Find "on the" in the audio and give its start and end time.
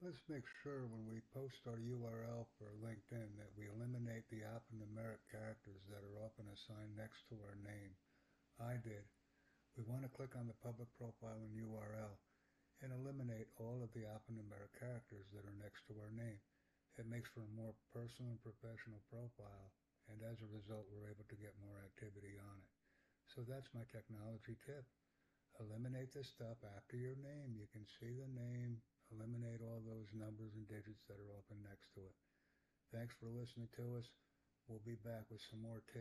10.40-10.56